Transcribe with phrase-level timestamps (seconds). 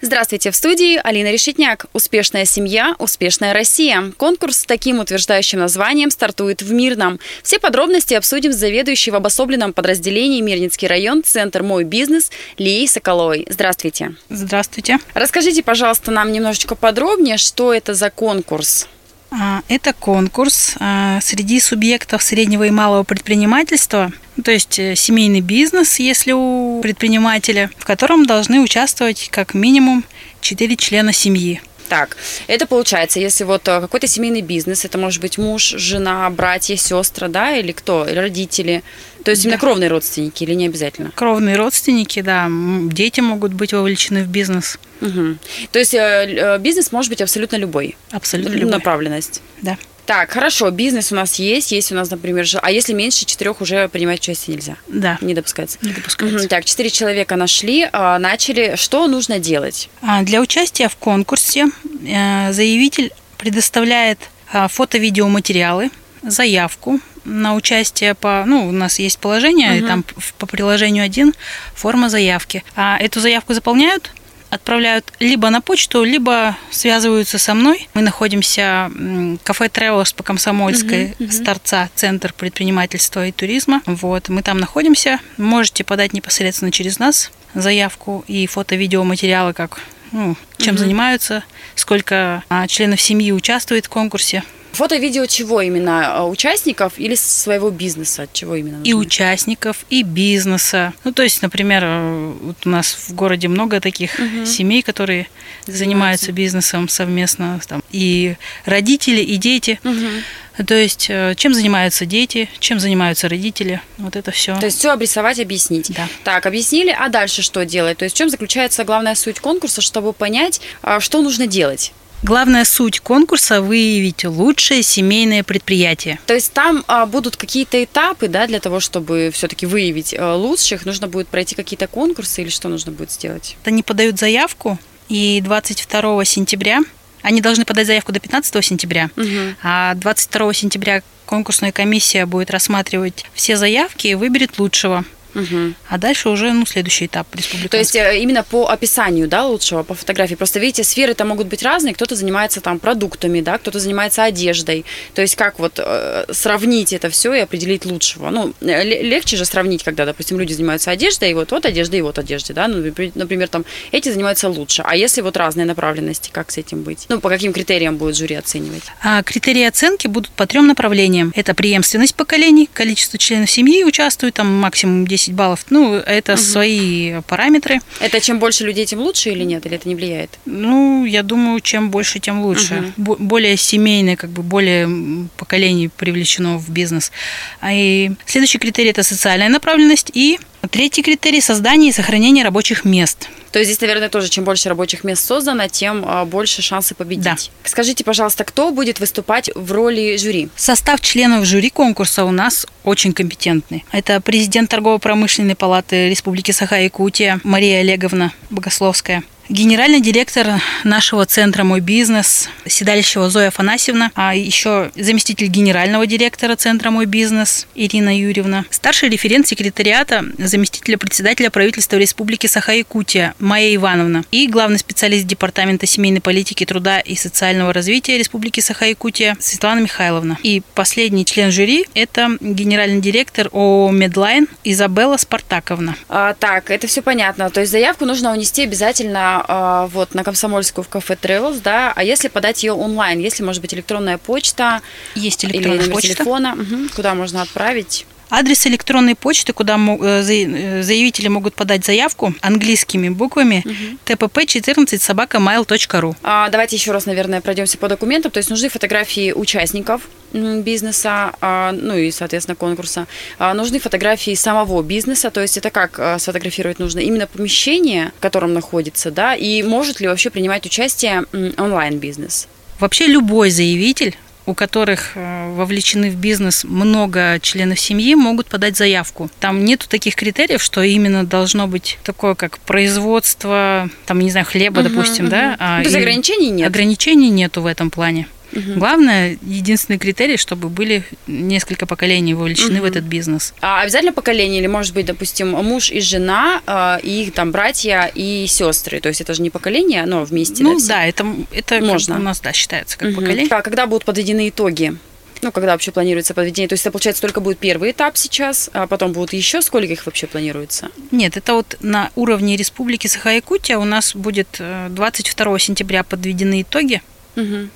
[0.00, 1.86] Здравствуйте, в студии Алина Решетняк.
[1.92, 4.12] Успешная семья, успешная Россия.
[4.16, 7.18] Конкурс с таким утверждающим названием стартует в Мирном.
[7.42, 13.44] Все подробности обсудим с заведующей в обособленном подразделении Мирницкий район, Центр «Мой бизнес» Лией Соколовой.
[13.50, 14.14] Здравствуйте.
[14.30, 14.98] Здравствуйте.
[15.14, 18.86] Расскажите, пожалуйста, нам немножечко подробнее, что это за конкурс?
[19.32, 24.12] А, это конкурс а, среди субъектов среднего и малого предпринимательства,
[24.44, 30.04] то есть э, семейный бизнес, если у предпринимателя, в котором должны участвовать как минимум
[30.40, 31.60] 4 члена семьи.
[31.88, 36.76] Так, это получается, если вот э, какой-то семейный бизнес, это может быть муж, жена, братья,
[36.76, 38.82] сестры, да, или кто, или родители.
[39.24, 39.48] То есть да.
[39.48, 41.12] именно кровные родственники или не обязательно?
[41.14, 42.48] Кровные родственники, да.
[42.50, 44.78] Дети могут быть вовлечены в бизнес.
[45.00, 45.36] Угу.
[45.72, 47.96] То есть э, бизнес может быть абсолютно любой?
[48.10, 48.70] Абсолютно любой.
[48.70, 49.40] Направленность?
[49.62, 49.78] Да.
[50.08, 53.90] Так, хорошо, бизнес у нас есть, есть у нас, например, а если меньше четырех уже
[53.90, 54.76] принимать участие нельзя?
[54.86, 55.18] Да.
[55.20, 55.76] Не допускается?
[55.82, 56.38] Не допускается.
[56.38, 56.48] Угу.
[56.48, 58.76] Так, четыре человека нашли, а, начали.
[58.76, 59.90] Что нужно делать?
[60.00, 61.66] А, для участия в конкурсе
[62.06, 64.18] э, заявитель предоставляет
[64.50, 65.90] а, фото-видеоматериалы,
[66.22, 69.84] заявку на участие по, ну, у нас есть положение, угу.
[69.84, 70.04] и там
[70.38, 71.34] по приложению один
[71.74, 72.64] форма заявки.
[72.76, 74.10] А эту заявку заполняют,
[74.50, 77.88] отправляют либо на почту, либо связываются со мной.
[77.94, 81.32] Мы находимся в кафе Travelers по Комсомольской, uh-huh, uh-huh.
[81.32, 83.82] с торца Центр предпринимательства и туризма.
[83.86, 85.20] Вот, мы там находимся.
[85.36, 89.80] Можете подать непосредственно через нас заявку и фото-видеоматериалы, как
[90.12, 90.78] ну, чем uh-huh.
[90.78, 94.42] занимаются, сколько а, членов семьи участвует в конкурсе.
[94.72, 96.18] Фото-видео чего именно?
[96.18, 98.22] А, участников или своего бизнеса?
[98.22, 98.78] От чего именно?
[98.78, 98.90] Нужно?
[98.90, 100.92] И участников, и бизнеса.
[101.04, 104.46] Ну, то есть, например, э, вот у нас в городе много таких угу.
[104.46, 105.28] семей, которые
[105.66, 105.78] занимаются.
[105.78, 107.60] занимаются бизнесом совместно.
[107.66, 109.80] Там, и родители, и дети.
[109.84, 110.64] Угу.
[110.66, 114.58] То есть, э, чем занимаются дети, чем занимаются родители, вот это все.
[114.58, 115.92] То есть все обрисовать, объяснить.
[115.94, 116.08] Да.
[116.24, 117.98] Так, объяснили, а дальше что делать?
[117.98, 121.92] То есть в чем заключается главная суть конкурса, чтобы понять, а, что нужно делать?
[122.22, 126.18] Главная суть конкурса– выявить лучшее семейное предприятие.
[126.26, 130.84] То есть там а, будут какие-то этапы, да, для того, чтобы все-таки выявить а, лучших,
[130.84, 133.56] нужно будет пройти какие-то конкурсы или что нужно будет сделать?
[133.64, 134.78] Они подают заявку,
[135.08, 136.80] и 22 сентября
[137.22, 139.54] они должны подать заявку до 15 сентября, угу.
[139.62, 145.04] а 22 сентября конкурсная комиссия будет рассматривать все заявки и выберет лучшего.
[145.38, 145.74] Угу.
[145.88, 147.68] А дальше уже ну, следующий этап республиканский.
[147.68, 150.34] То есть э, именно по описанию, да, лучшего, по фотографии.
[150.34, 151.94] Просто видите, сферы-то могут быть разные.
[151.94, 154.84] Кто-то занимается там продуктами, да, кто-то занимается одеждой.
[155.14, 158.30] То есть как вот э, сравнить это все и определить лучшего?
[158.30, 162.00] Ну, э, легче же сравнить, когда, допустим, люди занимаются одеждой, и вот вот одежда, и
[162.00, 162.68] вот одежда, да.
[162.68, 164.82] Ну, например, там эти занимаются лучше.
[164.84, 167.06] А если вот разные направленности, как с этим быть?
[167.08, 168.84] Ну, по каким критериям будет жюри оценивать?
[169.02, 171.32] А критерии оценки будут по трем направлениям.
[171.36, 175.66] Это преемственность поколений, количество членов семьи участвует, там максимум 10 10 баллов.
[175.70, 176.40] Ну, это угу.
[176.40, 177.80] свои параметры.
[178.00, 179.66] Это чем больше людей, тем лучше или нет?
[179.66, 180.38] Или это не влияет?
[180.46, 182.92] Ну, я думаю, чем больше, тем лучше.
[182.96, 183.16] Угу.
[183.18, 184.88] Более семейное, как бы более
[185.36, 187.12] поколений привлечено в бизнес.
[187.60, 190.10] А и следующий критерий– это социальная направленность.
[190.14, 190.38] И
[190.70, 193.28] третий критерий– создание и сохранение рабочих мест.
[193.52, 197.24] То есть здесь, наверное, тоже чем больше рабочих мест создано, тем а, больше шансы победить.
[197.24, 197.36] Да.
[197.64, 200.48] Скажите, пожалуйста, кто будет выступать в роли жюри?
[200.56, 203.84] Состав членов жюри конкурса у нас очень компетентный.
[203.90, 212.48] Это президент торгово-промышленной палаты Республики Саха-Якутия Мария Олеговна Богословская генеральный директор нашего центра «Мой бизнес»
[212.66, 219.46] Седалищева Зоя Афанасьевна, а еще заместитель генерального директора центра «Мой бизнес» Ирина Юрьевна, старший референт
[219.46, 227.00] секретариата заместителя председателя правительства Республики Саха-Якутия Майя Ивановна и главный специалист Департамента семейной политики, труда
[227.00, 230.38] и социального развития Республики Саха-Якутия Светлана Михайловна.
[230.42, 235.96] И последний член жюри– это генеральный директор ООО «Медлайн» Изабелла Спартаковна.
[236.08, 237.50] А, так, это все понятно.
[237.50, 242.02] То есть заявку нужно унести обязательно а, вот на Комсомольскую в кафе Travels, да, а
[242.04, 244.80] если подать ее онлайн, если, может быть, электронная почта,
[245.14, 246.14] есть электронная или номер почта.
[246.14, 248.06] телефона, угу, куда можно отправить?
[248.30, 253.98] Адрес электронной почты, куда э, э, заявители могут подать заявку английскими буквами угу.
[254.04, 256.14] tpp14 собака mail.ru.
[256.22, 258.30] А, давайте еще раз, наверное, пройдемся по документам.
[258.30, 260.02] То есть нужны фотографии участников
[260.32, 263.06] бизнеса, а, ну и, соответственно, конкурса.
[263.38, 267.00] А, нужны фотографии самого бизнеса, то есть это как а, сфотографировать нужно?
[267.00, 271.24] Именно помещение, в котором находится, да, и может ли вообще принимать участие
[271.56, 272.48] онлайн-бизнес?
[272.80, 274.16] Вообще любой заявитель
[274.48, 279.28] у которых э, вовлечены в бизнес много членов семьи, могут подать заявку.
[279.40, 284.80] Там нету таких критериев, что именно должно быть такое, как производство, там, не знаю, хлеба,
[284.80, 285.30] Мгм, допустим, мгм.
[285.30, 285.56] да?
[285.58, 286.66] а, Ну, То есть ограничений нет.
[286.66, 288.26] Ограничений нету в этом плане.
[288.52, 288.78] Мгм.
[288.78, 292.84] Главное, единственный критерий, чтобы были несколько поколений вовлечены в Мгм.
[292.86, 293.52] этот бизнес.
[293.60, 298.10] А обязательно поколение или может быть, допустим, муж и жена, а, и их там братья
[298.14, 299.00] и сестры.
[299.00, 300.62] То есть это же не поколение, но вместе.
[300.62, 300.88] ну все?
[300.88, 302.16] да, это, это Можно.
[302.16, 303.16] у нас, да, считается как Мгм.
[303.20, 303.48] поколение.
[303.50, 304.96] А когда будут подведены итоги?
[305.40, 306.68] Ну, когда вообще планируется подведение?
[306.68, 309.62] То есть это, получается, только будет первый этап сейчас, а потом будут еще?
[309.62, 310.88] Сколько их вообще планируется?
[311.12, 317.02] Нет, это вот на уровне Республики Саха-Якутия у нас будет э, 22 сентября подведены итоги,
[317.36, 317.70] Мгм.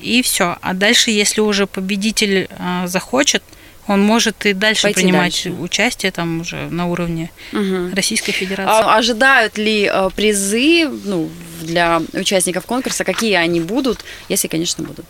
[0.00, 0.56] И все.
[0.60, 3.42] А дальше, если уже победитель э, захочет,
[3.86, 5.50] он может и дальше Пойти принимать дальше.
[5.50, 7.94] участие там уже на уровне Мгм.
[7.94, 8.84] Российской Федерации.
[8.84, 11.30] А ожидают ли э, призы ну,
[11.62, 13.04] для участников конкурса?
[13.04, 15.06] Какие они будут, если, конечно, будут?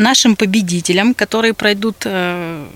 [0.00, 2.66] Нашим победителям, которые пройдут э,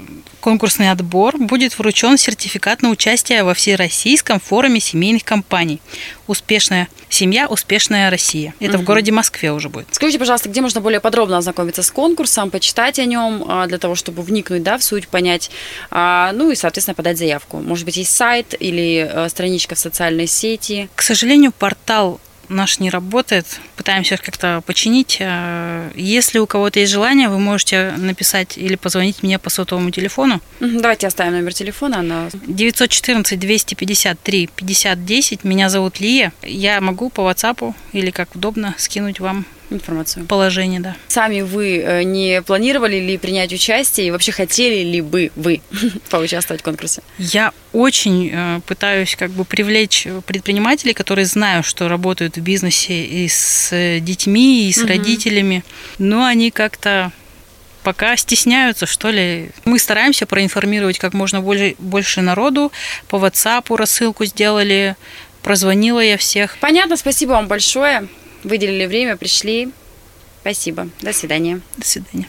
[0.40, 5.80] конкурсный отбор, будет вручен сертификат на участие во Всероссийском форуме семейных компаний.
[6.26, 8.52] Успешная семья, успешная Россия.
[8.60, 8.84] Это в Мгм.
[8.84, 9.86] городе Москве уже будет.
[9.92, 13.94] Скажите, пожалуйста, где можно более подробно ознакомиться с конкурсом, почитать о нем, а, для того,
[13.94, 15.50] чтобы вникнуть да, в суть, понять,
[15.90, 17.56] а, ну и, соответственно, подать заявку?
[17.56, 20.90] Может быть, есть сайт или э, страничка в социальной сети?
[20.94, 23.46] К сожалению, портал наш не работает.
[23.76, 25.18] Пытаемся как-то починить.
[25.20, 30.40] Э, Если у кого-то есть желание, вы можете написать или позвонить мне по сотовому телефону
[30.60, 35.44] Давайте оставим номер телефона на 914 253 50 10.
[35.44, 36.32] Меня зовут Лия.
[36.42, 40.26] Я могу по WhatsApp или как удобно скинуть вам информацию.
[40.26, 40.96] положение, да.
[41.08, 45.60] Сами вы э, не планировали ли принять участие и вообще хотели ли бы вы
[46.10, 47.02] поучаствовать в конкурсе?
[47.18, 53.28] Я очень э, пытаюсь как бы привлечь предпринимателей, которые знают, что работают в бизнесе и
[53.28, 54.88] с детьми, и с Мгм.
[54.88, 55.64] родителями,
[55.98, 57.12] но они как-то
[57.82, 59.50] пока стесняются, что ли.
[59.66, 62.72] Мы стараемся проинформировать как можно больше, больше народу.
[63.08, 64.96] По WhatsApp рассылку сделали,
[65.42, 66.56] прозвонила я всех.
[66.60, 68.08] Понятно, спасибо вам большое.
[68.44, 69.70] Выделили время, пришли.
[70.42, 70.88] Спасибо.
[71.00, 71.60] До свидания.
[71.76, 72.28] До свидания.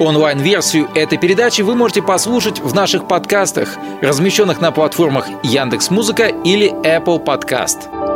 [0.00, 7.24] Онлайн-версию этой передачи вы можете послушать в наших подкастах, размещенных на платформах Яндекс.Музыка или Apple
[7.24, 8.13] Podcast.